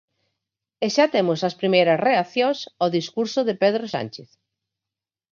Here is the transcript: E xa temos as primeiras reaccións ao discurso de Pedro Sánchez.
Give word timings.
E 0.85 0.87
xa 0.95 1.05
temos 1.15 1.39
as 1.49 1.57
primeiras 1.61 1.99
reaccións 2.07 2.59
ao 2.81 2.93
discurso 2.97 3.39
de 3.47 3.53
Pedro 3.63 3.85
Sánchez. 3.93 4.29